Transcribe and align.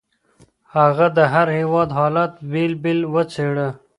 هغه 0.75 1.07
د 1.17 1.19
هر 1.33 1.47
هېواد 1.57 1.89
حالت 1.97 2.33
بېل 2.51 2.73
بېل 2.83 2.99
وڅېړه. 3.13 3.69